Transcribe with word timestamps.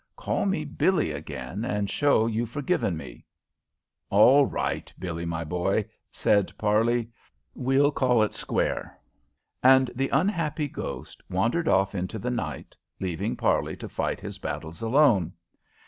Call 0.15 0.47
me 0.47 0.65
Billie 0.65 1.11
again, 1.11 1.63
and 1.63 1.87
show 1.87 2.25
you've 2.25 2.49
forgiven 2.49 2.97
me." 2.97 3.23
"All 4.09 4.47
right, 4.47 4.91
Billie, 4.97 5.27
my 5.27 5.43
boy," 5.43 5.85
said 6.11 6.51
Parley. 6.57 7.11
"We'll 7.53 7.91
call 7.91 8.23
it 8.23 8.33
square." 8.33 8.97
And 9.61 9.91
the 9.95 10.09
unhappy 10.09 10.67
ghost 10.69 11.21
wandered 11.29 11.67
off 11.67 11.93
into 11.93 12.17
the 12.17 12.31
night, 12.31 12.75
leaving 12.99 13.35
Parley 13.35 13.75
to 13.75 13.87
fight 13.87 14.19
his 14.19 14.39
battles 14.39 14.81
alone. 14.81 15.33